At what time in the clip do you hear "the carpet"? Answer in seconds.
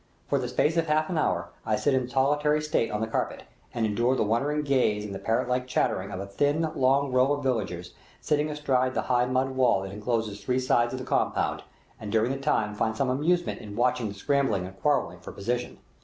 3.01-3.43